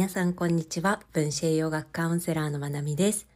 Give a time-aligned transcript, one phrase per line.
[0.00, 1.02] 皆さんこんにちは。
[1.12, 3.28] 分子栄養学カウンセラーのまなみです。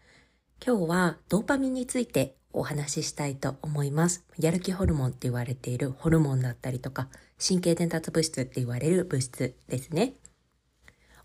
[0.66, 4.24] 今日はドーパミンについてお話ししたいと思います。
[4.38, 7.08] やる気ホルモンって言われているホルモンだったりとか、
[7.38, 10.14] 神経伝達物質って言われる物質ですね。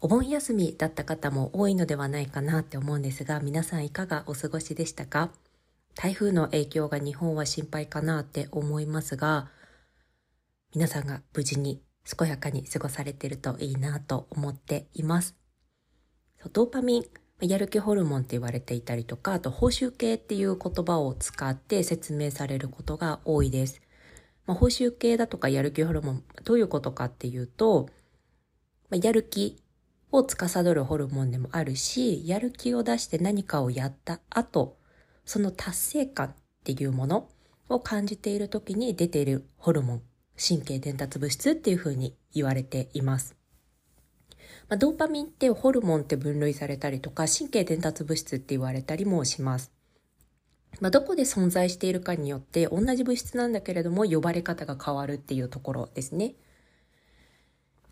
[0.02, 5.32] お盆休みだった方も多いのではないかなって思うんですが、皆さんいかがお過ごしでしたか？
[5.96, 9.48] 台風の影響が日本は心配かなって思いますが、
[10.76, 15.36] 皆さんが無事に健やかに過ごされているといいなと思っています。
[16.54, 23.82] ドーパミン、やる気ホルモンって言われていたりとか、あと報酬系っていう言葉を使って説明されることが多いです。
[24.46, 27.90] まあ、報酬系だとかやる気ホルモン、どういうことかっていうと、
[28.90, 29.62] まあ、やる気
[30.12, 34.78] を司るホルモンでもあるし、やる気を出して何かをやった後、
[35.24, 37.30] その達成感っていうもの
[37.70, 40.02] を感じている時に出ているホルモン
[40.40, 43.36] 神経伝達物質っていうふうに言われています。
[44.70, 49.72] まあ、ドーパミンってホルモンって分類されたりとか神経伝達物質って言われたりもします。
[50.80, 56.36] まあ、どこで存在しているかによって同じ物質なんだけれども呼ばれ方が変わるっていうところですね。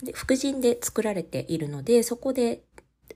[0.03, 2.61] で副腎で作られているのでそこで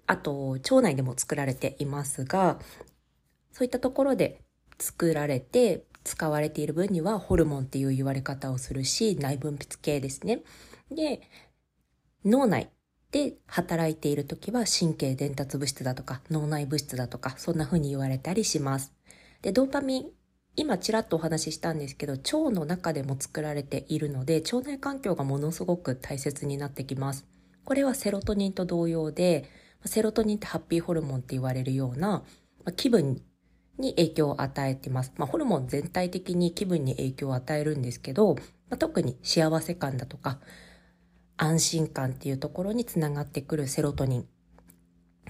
[0.07, 2.59] あと腸内でも作られていますが
[3.51, 4.41] そういったところで
[4.79, 10.41] 作られて使われている分にはホルモンっていう言われ方をするし、内分泌系ですね。
[10.89, 11.21] で、
[12.25, 12.69] 脳内
[13.11, 18.93] で働いている時は神経伝達物質だとか脳内物質だとかそんな風に言われたりします。
[19.41, 20.05] で、ドーパミン、
[20.55, 27.25] 今ちらっとお話ししたんですけど、腸の中でも作られているので、腸内環境がものすごく大切になってきます。
[27.63, 29.49] これはセロトニンと同様で、
[29.85, 32.23] セロトニンってハッピーホルモンって言われるような
[32.75, 33.21] 気分
[33.81, 35.11] に影響を与えてます。
[35.17, 38.41] まあ、ホルモン全体的に気分に影響を与えるんですけど、ま
[38.75, 40.39] あ、特に幸せ感だとか、
[41.35, 44.27] 安心感っていうところにつながってくるセロトニン。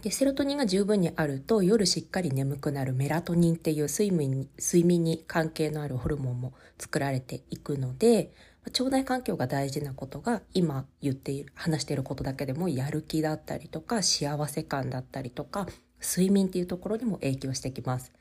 [0.02, 8.34] で、セロトニンが十分にあると夜しっかり眠くなるメラトニンっていう睡眠に睡眠に関係のあるホルモンも作られていくので、
[8.66, 15.68] 腸内環境が大事なことが今言っている、話していることだけでもやる気だったりとか幸せ感だったりとか
[16.02, 18.12] 睡眠っていうところにも影響してきます。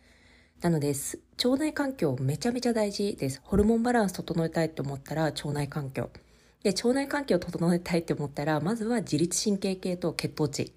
[0.61, 3.41] なのです、腸内環境めちゃめちゃ大事です。
[3.43, 6.11] ホルモンバランス整えたいと思ったら腸内環境。
[6.63, 10.73] で、腸内環境を整えたいと思ったら、まずは自律神経系と血糖値っ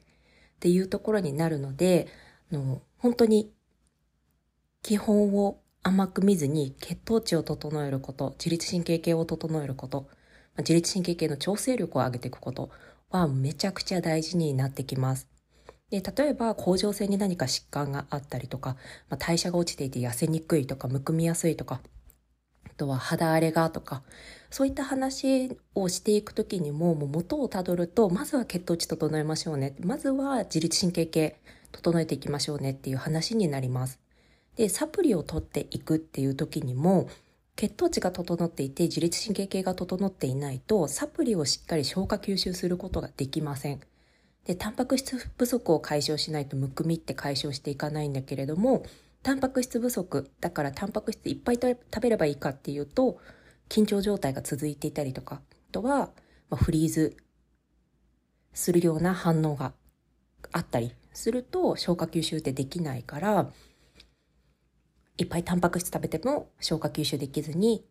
[0.61, 2.07] ていうところになるので、
[2.49, 3.51] あの本当に
[4.83, 10.07] 基本を甘く見ずに血糖値を整えること、自律神経系を整えること、
[10.59, 12.69] 自律神経系の調整力を上げていくこと
[13.09, 15.32] はめちゃくちゃ大事になってきます。
[15.89, 18.77] で、例えば、甲状腺に何か疾患があったりとか、
[19.09, 21.81] まあ、代謝が落ちていて痩せにくいとか、むくみやすいとか、
[22.65, 24.01] あとは肌荒れがとか、
[24.49, 29.75] そういった話をしていくときにも、もう元をたどると、まずは血糖値整えましょうね。
[29.81, 31.39] まずは自律神経系
[31.71, 33.99] 整えていきましょうねっていう話になります。
[34.55, 37.07] で、サプリを取っていくっていう時にも、
[37.55, 43.81] 血糖値が整っていて自律神経系が整っていないと、サプリをしっかり消化吸収することができません。
[44.45, 48.83] で、タンパク質不足を解消しないとむくみって解消していかないんだけれども、
[49.21, 53.19] タンパク質不足、だからタンパク質いっぱい食べればいいかっていうと、
[53.69, 56.11] 緊張状態が続いていたりとか、あとは、
[56.49, 57.15] まあ、フリーズ
[58.53, 59.73] するような反応が
[60.51, 63.49] あったりすると消化吸収ってできないから、
[65.17, 67.85] いっぱいタンパク質食べても消化吸収できずに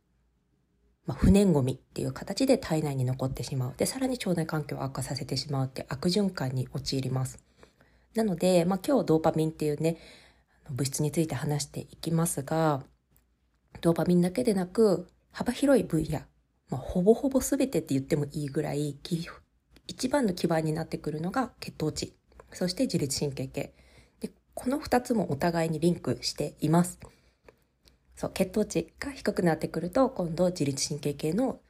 [1.06, 3.74] まあ、不燃ごみっていう形で体内に残ってしまう。
[3.76, 7.42] で、さらに腸内環境を悪化させてしまうって悪循環に陥ります。
[8.14, 9.98] なので、まあ、今日ドーパミンっていうね、
[10.70, 12.84] 物質について話していきますが、
[13.80, 16.20] ドーパミンだけでなく、幅広い分野、
[16.70, 18.96] まあ、ほぼほぼ全てって言ってもいいぐらい、
[19.88, 22.14] 一番の基盤になってくるのが血糖値、
[22.52, 23.74] そして自律神経系。
[24.20, 27.00] でこの二つもお互いにリンクしています。
[28.17, 31.61] そう血糖値が低くなってくると今度自律神経系の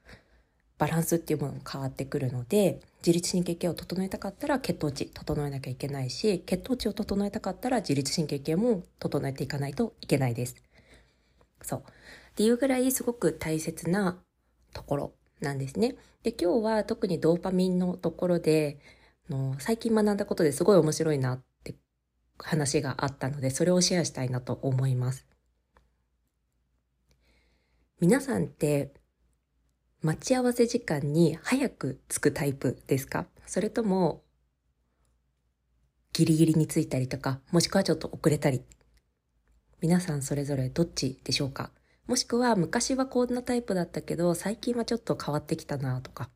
[0.78, 10.56] バランスっていうものも変わってくるので自律神経系を整えたかったら血糖値整えなきゃいけないし血糖値を整えたかったら自律神経系も整えていかないといけないです。
[11.62, 11.82] そう。
[12.32, 14.18] っていうぐらいすごく大切な
[14.72, 15.96] ところなんですね。
[16.22, 18.78] で、今日は特にドーパミンのところで、
[19.28, 21.74] の最近学んだことですごい面白いなって
[22.38, 25.26] 話があったので、それをシェアしたいなと思います。
[28.02, 28.92] 皆さんって
[30.02, 33.26] 待ち合わせ時間に早く着くタイプですか？
[33.46, 34.24] それとも
[36.12, 38.60] ギリギリに着いたりとか、もしくはちょっと遅れたり？
[39.80, 41.70] 皆さんそれぞれどっちでしょうか？
[42.08, 46.28] もしくは昔はこんなタイプだったけど、最近はちょっと変わってきたなとか。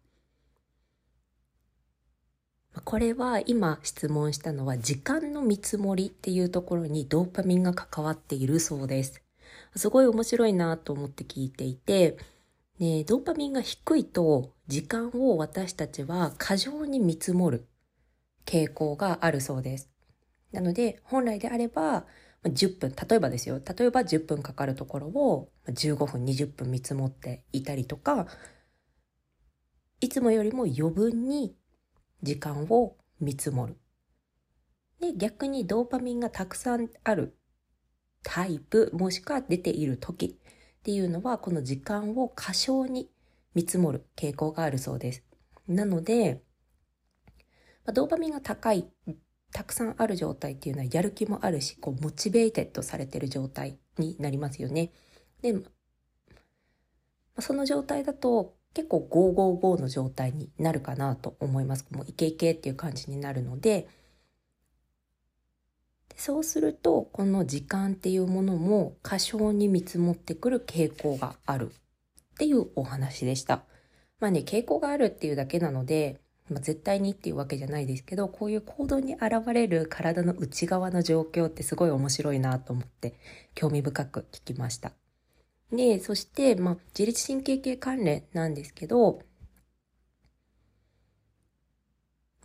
[2.85, 9.21] これは今質問したのは時間の見積もりっていうところにドーパミンが関わっているそうです。
[9.75, 12.17] すごい面白いなと思って聞いていて、
[12.79, 17.67] ね、ドーパミンが低いと時間を私たちは過剰に見積もる
[18.45, 19.91] 傾向があるそうです。
[20.53, 22.07] なので本来であれば
[22.45, 28.27] 10分、例えばですよ、例えば10分かかるところを15分、20分見積もっていたりとか、
[30.01, 31.57] いつもよりも余分に
[32.23, 33.77] 時間を見積もる。
[35.01, 37.37] で、逆にドーパミンがたくさんある
[38.29, 43.09] タイプ、もしくは出ている時っていうのは、この時間を過小に
[43.55, 45.23] 見積もる傾向があるそうです。
[45.69, 46.43] なので、
[47.95, 48.89] ドーパミンが高い、
[49.53, 54.91] たくさんある状態っていうのはやる気もあるし、こう、モチベーテッドされてる状態になりますよね。
[55.41, 55.55] で、
[57.39, 61.87] その状態だと結構555の状態になるかなと思います。
[61.93, 63.87] もうイケイケっていう感じになるので、
[66.17, 73.65] そうすると、この時間っていうものも過小に見積もってくる傾向があるっていうお話でした。
[74.19, 83.15] まあね、傾向があるっていうだけなので、まあ、絶対にっていうわけじゃないですけど、こういう行動に現れる体の内側の状況ってすごい面白いなと思って
[83.55, 84.93] 興味深く聞きました。
[85.71, 89.21] で、そして、まあ、自律神経系関連なんですけど、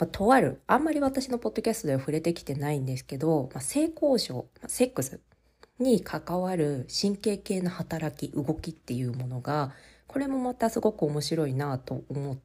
[0.01, 5.21] まあ、とある、あんまり私のポッドキャストでは触れてきてないんですけど、まあ、性交渉、まあ、セックス
[5.77, 9.75] に関わる神経系の働き、動きっていうものが、
[10.07, 12.39] これもまたすごく面白いなと思っ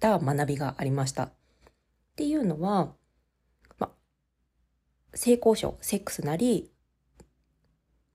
[0.00, 1.24] た学びがありました。
[1.24, 1.32] っ
[2.16, 2.94] ていうのは、
[3.78, 3.90] まあ、
[5.12, 6.72] 性交渉、セックスなり、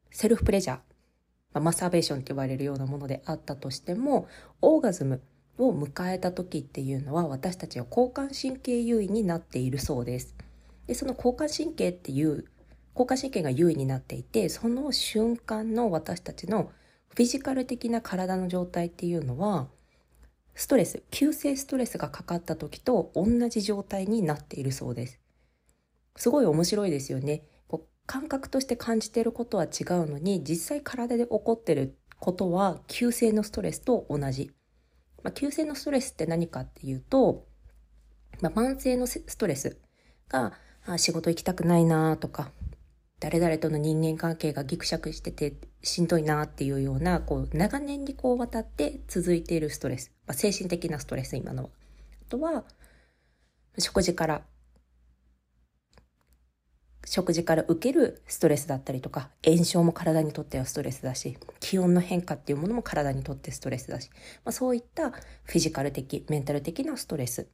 [0.09, 0.83] セルフプレジャー、ま
[1.53, 4.27] あ、マスターベーションって言われるようなものであったとしても、
[4.59, 5.21] オーガズム
[5.61, 10.35] を迎えた時っていうのは私たちは交感神経優位になっているそうです。
[10.87, 12.45] で、その交感神経っていう、
[12.93, 16.71] 交感神経が優位になっていて、その瞬間の私たちの
[17.09, 19.67] フィジカル的な体の状態っていうのは、
[20.55, 25.19] ストレス、急性ストレスがかかった時と同じ状態になっているそうです。
[26.15, 27.87] すごい面白いですよねこう。
[28.05, 29.71] 感覚として感じていることは違う
[30.05, 34.51] のに実際体で起こってることは急性のストレスと同じ。
[35.23, 37.45] まあ、急性のストレスって何かっていうと、
[38.41, 39.77] まあ、慢性のストレス
[40.29, 40.53] が
[40.85, 42.51] あ仕事行きたくないなとか
[43.19, 45.53] 誰々との人間関係がギクシャクしてて
[45.83, 51.69] しんどいなっていうようなこう長年にこう渡って続いているストレス、まあ、精神的なストレス今のは。
[52.23, 52.63] あとは
[53.77, 54.41] 食事から
[57.05, 64.09] 食事から受けるストレスだったりとか、炎症も体にとってはストレスだし、気温の変化っていうものも体にとってストレスだし、
[64.45, 67.47] まあ、そういったフィジカル的、メンタル的なストレス。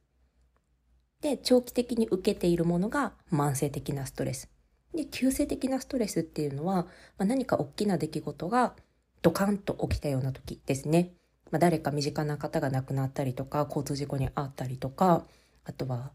[1.20, 4.50] で、長期的に受けているものが慢性的なストレス。
[4.94, 6.86] で、急性的なストレスっていうのは、
[7.16, 8.74] まあ、何か大きな出来事が
[9.22, 11.12] ドカンと起きたような時ですね。
[11.50, 15.24] まあ、誰か身近な方が亡くなったりとか、交通事故に遭ったりとか、
[15.64, 16.12] あとは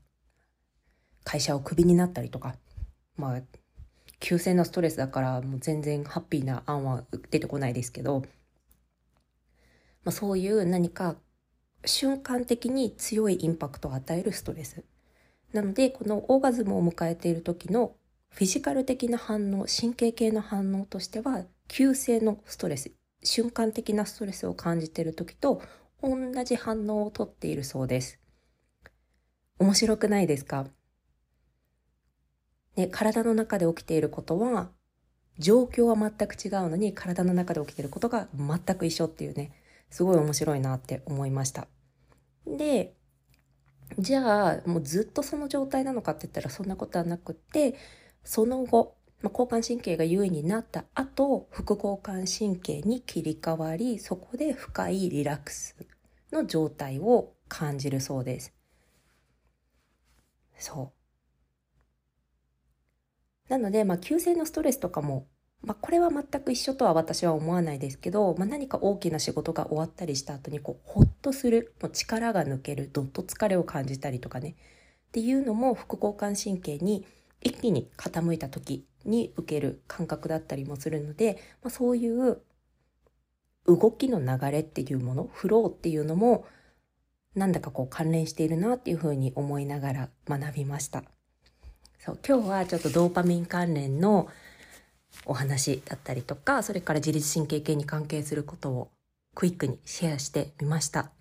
[1.24, 2.56] 会社をクビになったりとか、
[3.15, 3.42] まあ、
[4.19, 8.22] 急性のストレスだからもう全然ハッピーな案は出てこないですけど、
[10.03, 11.15] まあ、そういう何か
[11.86, 14.84] 瞬間的に強いインパクトを与えるストレス。
[15.51, 17.96] なので、このオーガズムを迎えている時の
[18.29, 22.91] フィジカル的な反応、神経系の反応としては、急性のストレス、
[23.24, 25.62] 瞬間的なストレスを感じている時と
[26.01, 28.20] 同じ反応をとっているそうです。
[29.60, 30.67] 面白くないですか？
[32.75, 34.70] ね、体の中で起きていることは、
[35.39, 39.51] 状況は全く違うのに、体の中で起きていることが全く一緒っていうね、
[39.89, 41.68] すごい面白いなって思いました。
[42.46, 42.96] で、
[44.00, 47.75] じゃあ、もうずっとその状態なのかって言ったらそんなことはなくって、
[48.24, 55.75] その後、まあ、交感神経が優位になった後、副交感神経に切り替わり、そこで深いリラックス
[56.32, 58.53] の状態を感じるそうです。
[60.58, 61.02] そう。
[63.53, 65.27] なので、まあ、急性のストレスとかも、
[65.62, 74.55] まあ、これは全く一緒とは私は思わないですけど、まあ、何か大きな仕事が終わったりした後にこうほっとするもう力が抜けるどっと疲れを感じたりとかね
[75.10, 77.05] っていうのも副交感神経に
[77.41, 82.41] 一気に傾いた時に受ける感覚だったりもするので、まあ、そういう
[83.67, 86.48] 動きの流れっていうものフローっていうのも
[87.36, 91.03] なんだかこう関連しているなっていうふうに思いながら学びました。
[92.03, 94.27] そう今日はちょっとドーパミン関連の
[95.25, 98.89] お話だったりとかそれから自律神経系に関係することを
[99.36, 101.12] クイックにシェアしてみました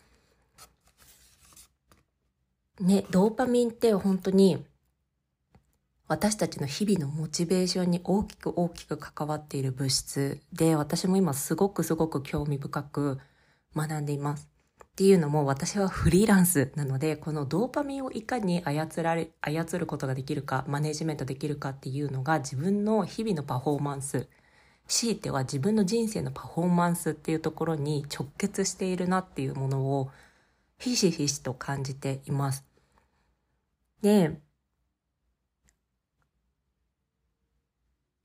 [2.80, 4.64] ね、ドーパミンって本当に
[6.08, 13.20] 私たちの日々のモチベーションに大きく大きく関わっている物質で、私も今すごくすごく興味深く
[13.76, 14.51] 学んでいます。
[14.92, 24.28] っていうのも私はフリーランスなので、このドーパミンをいかに操られ、操ることができるか、マネジメントできるかっていうのが自分の日々のパフォーマンス、
[24.86, 30.10] 強いては自分の人生のパフォーマンスっていうところに直結しているなっていうものを
[30.78, 32.64] ひしひしと感じています。
[34.02, 34.40] で、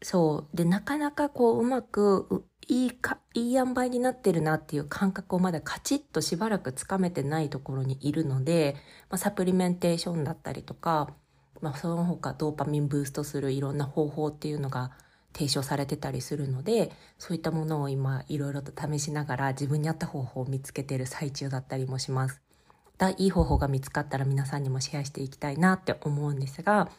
[0.02, 0.56] そう。
[0.56, 8.76] で、なかなかこう、うまく、いいか、いい塩梅になってるなっていう感覚をまだカチッとしばらくつかめてないところにいるので、
[9.10, 11.14] まあ、サプリメンテーションだったりとか、
[11.62, 14.92] まあ、その他ドーパミンブーストするいろんな方法っていうのが
[15.34, 22.42] 提唱されてたりするので、そういったものを今いろいろと試しながら自分に合った方法を見つけてる最中だったりもします。
[22.98, 26.90] だいい方法が見つかったら皆さんにもシェアしていきたいなって思うんですが、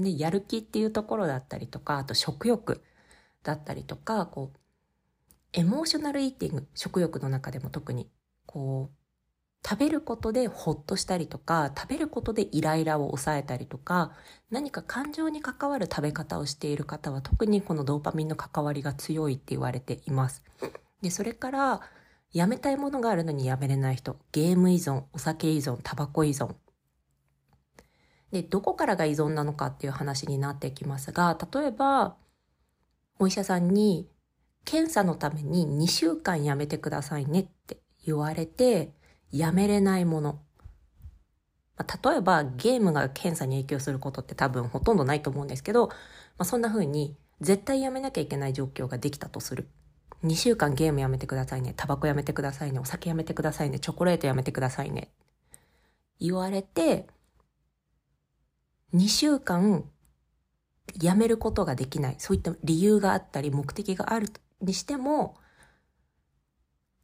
[0.00, 2.82] ね、やる気っていうところだったりとか、あと食欲
[3.42, 4.58] だったりとか、こう、
[5.52, 8.10] エモーショナルイーティング、食欲の中でも特に、
[8.46, 8.96] こう、
[9.68, 14.12] 食べることでホッとしたりとか、食べることでイライラを抑えたりとか、
[14.50, 20.44] 何か感情に関わる食べ方をしている方は特にこのドーパミンの関わりが強いって言われています。
[21.02, 21.80] で、それから、
[22.32, 26.54] やめたいものがあるのにやめれない人、ゲーム依存、お酒依存、タバコ依存、
[28.32, 32.16] で、どこからが依存なのかっていう話になってきますが、例えば、
[33.18, 34.08] お医者さんに、
[34.64, 38.92] 検査のために2週間やめてくださいねって言われて、
[39.30, 40.40] やめれないもの。
[41.76, 45.94] まあ、例えば、ゲームが検査に影響することって多分ほとんどないと思うんですけど、ま
[46.38, 49.68] あ、そんな風に、絶対やめなきゃいけない状況ができたとする。
[50.24, 51.74] 2週間ゲームやめてくださいね。
[51.76, 52.78] タバコやめてくださいね。
[52.80, 53.78] お酒やめてくださいね。
[53.78, 55.10] チョコレートやめてくださいね。
[56.18, 57.06] 言われて、
[58.94, 59.84] 2週間
[61.00, 62.16] やめることができない。
[62.18, 64.28] そういった理由があったり、目的がある
[64.60, 65.36] にしても、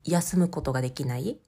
[0.05, 1.39] 休むことができない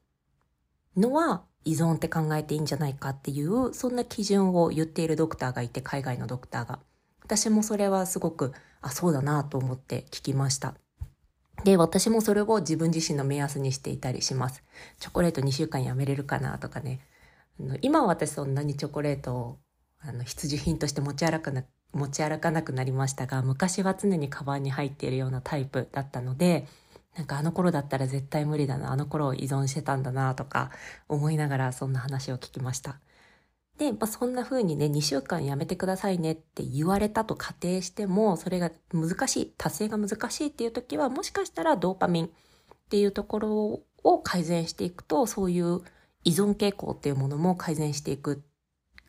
[0.95, 6.79] のは依存って考えていいんじゃないかっていう、そんな基準を言っているドクターがいて、海外のドクターが。
[7.23, 10.75] 私もそれはすごく、あ、そうだなと思って聞きました。
[11.63, 14.63] で、私もそれを自分自身の目安にしていたりします。
[14.99, 16.99] チョコレート2週間やめれるかなとかね。
[17.81, 19.59] 今は私そんなにチョコレートを
[20.07, 26.67] あの必需品として持ち歩かな持ち歩かなくなりましたが昔は常にカバンに入っているようなタイプだったので
[27.15, 30.71] なんかあの頃だったら絶対無理だなあの頃依存してたんだなとか
[31.07, 32.99] 思いながらそんな話を聞きました。
[33.77, 42.29] で、まあ、そんな風にね、2週間やめてくださいねって言われたと仮定しても、それが難しい、達成が難しいっていう時は、もしかしたらドーパミンっ
[42.89, 45.81] ていうところを改善していくと、そういう
[46.23, 48.41] 依存傾向っていうものも改善していく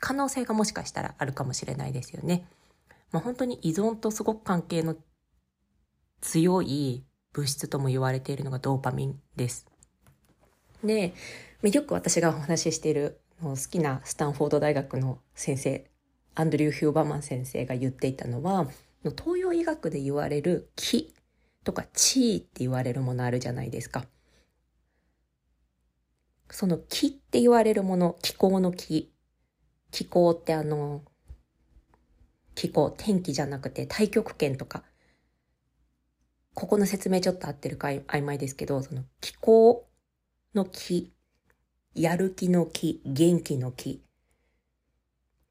[0.07, 2.47] 可能性がもしかしたらあるかもしれないですよね。
[3.11, 4.95] まあ、本当に依存とすごく関係の
[6.21, 9.67] 強い物質とも言われているのがドーパミンです。
[10.85, 11.13] で、
[11.65, 15.91] よく私がお話ししている好きなスタンフォード大学の先生、
[16.37, 18.69] アンドリュー・ヒューバーマン先生が言っていたのは、
[19.03, 21.13] 東洋医学で言われる気
[21.65, 24.05] とか地位って言われるものあるじゃないですか。
[26.49, 29.16] その気って言われるもの、気候の気
[29.91, 31.03] 気候ってあの、
[32.55, 34.83] 気候、天気じゃなくて太極拳とか、
[36.55, 39.87] ここの説明ちょっと合ってるか曖昧ですけど、その気候
[40.55, 41.13] の気、
[41.95, 44.03] やる気の気、元気の気、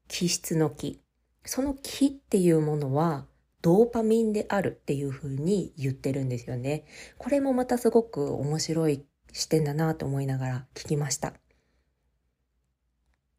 [0.08, 1.00] 気質の気。
[1.44, 3.26] その気っていうものは
[3.62, 6.84] ドーパミンであるっていうふうに言ってるんですよね。
[7.18, 11.34] これもまたすごく面白い視点だなと思いながら聞きました。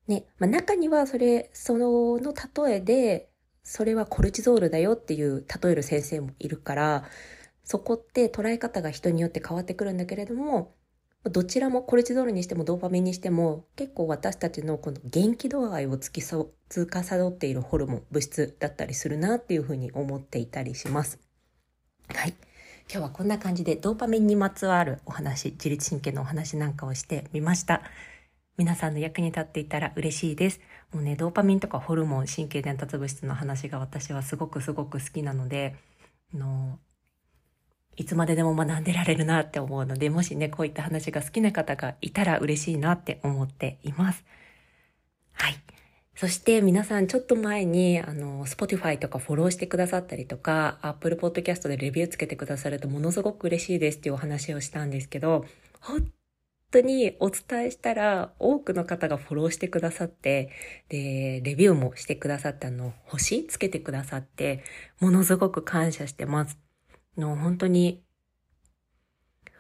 [0.08, 3.30] ね、まあ、中にはそれ、その例えで、
[3.64, 7.04] それはコルチゾールだよっていう例える先生もいるから、
[7.64, 10.74] そこって捉え方が人によって変わってくるんだけれども、
[11.24, 21.20] どちらもコルチゾールにしてもドーパミンにしても結構私たちのこの元気度合いをつきそ通過さどっているホルモン物質だったりするなっていうふうに思っていたりします。
[22.08, 22.34] はい。
[22.90, 27.82] 今日はこんな感じでドーパミンにまつわるお話、自律神経のお話なんかをしてみました。
[28.58, 30.60] 皆さんの役に立っていたら嬉しいです。
[30.92, 35.76] もうね、ドーパミンとかホルモン、神経伝達物質の話が私はすごくすごく好きなので、
[36.34, 36.80] あの、
[37.98, 44.26] いつまででも学んでられるなって思うので、もしね、こういった話が好きな方がいたら嬉しいなって思っています。
[45.34, 45.56] はい。
[46.16, 55.46] そして皆さんちょっと前に、あの、Spotify とかフォローしてくださったりとか、Apple Podcast でレビューつけてくださるとものすごく嬉しいですっていうお話をしたんですけど、
[55.80, 56.12] 本
[56.72, 60.50] 当にお伝えしたら多くの方がフォローしてくださって、
[60.90, 64.64] で、レビューもしてくださったの、星つけてくださって、
[65.00, 66.58] ものすごく感謝してます。
[67.18, 68.04] の、本当に、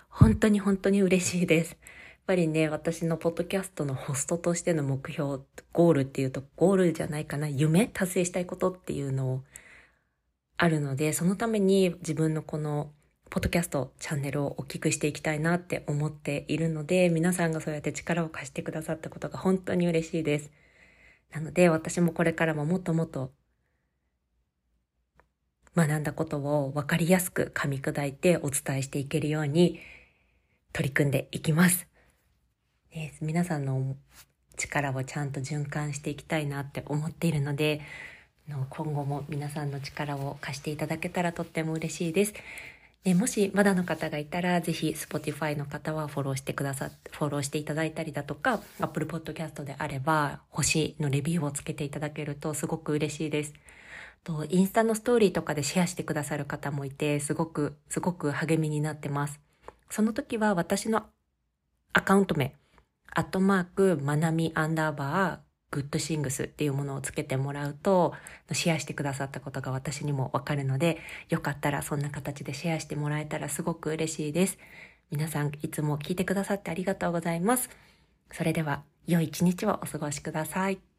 [0.09, 1.71] 本当に本当に嬉しいです。
[1.71, 1.79] やっ
[2.27, 9.43] ぱりね、私のポッドキャストのホストとしての目標、ゴールっていうと、ゴールじゃないかな、夢達成したいことっていうのを
[10.57, 12.91] あるので、そのために自分のこの
[13.29, 20.51] ポッドキャストチャンネルを大きくしていきたいなって思っているので、皆さんがそうやって力を貸してくださったことが本当に嬉しいです。
[21.31, 23.31] なので、私もこれからももっともっと
[25.75, 29.79] 学んだことを分かりやすく噛み砕いてお伝えしていけるように
[30.73, 31.85] 取り組んでいきます。
[33.21, 33.95] 皆さんの
[34.55, 37.81] 力をちゃんと循環していきたいなって思っているので、
[38.47, 42.33] 今後も皆さんの力を貸していただけたらとっても嬉しいです。
[43.03, 53.53] でもしまだの方がいたら、ぜひ Spotify の方はフォローしてくださフォローしていただいたりだとか、Apple Podcast であれば、星のレビューをつけていただけるとすごく嬉しいです。
[54.23, 59.39] と、インスタのストーリーとかでシェアしてくださる方もいて、すごく、すごく励みになってます。
[59.89, 61.05] その時は私の
[61.93, 62.53] アカウント名、
[63.15, 68.13] アットマーク、まなみアンダーバー、グッドシングスっていうものをつけてもらうと、
[68.51, 70.97] シェアしてくださったことが私にもわかるので、
[71.29, 74.57] よかったらそんな形でシェアしてもらえたらすごく嬉しいです。
[75.11, 77.69] 皆さんいつも聞いてくださってありがとうございます。
[78.31, 80.96] それでは、良い一日をお過ごしください。